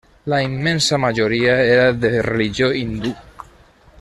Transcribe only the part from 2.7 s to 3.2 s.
hindú.